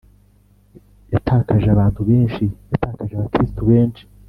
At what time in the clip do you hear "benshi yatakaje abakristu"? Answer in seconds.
2.09-3.61